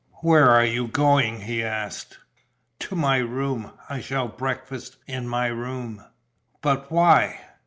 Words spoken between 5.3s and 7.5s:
room." "But why?"